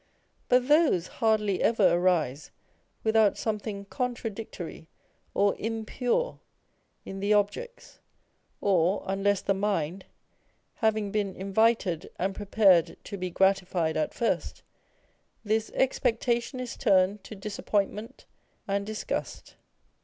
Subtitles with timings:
[0.49, 2.49] But these hardly ever arise
[3.03, 4.87] with out something contradictory
[5.35, 6.39] or impure
[7.05, 7.99] in the objects,
[8.61, 10.05] or unless the mind,
[10.77, 14.63] having been invited and prepared to be gratified at first,
[15.45, 18.25] this expectation is turned to disappoint ment
[18.67, 19.55] and disgust.